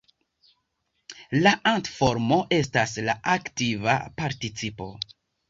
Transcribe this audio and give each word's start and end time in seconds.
La 1.43 1.51
nt-formo 1.81 2.39
estas 2.61 2.97
la 3.11 3.17
aktiva 3.35 4.01
participo. 4.25 4.91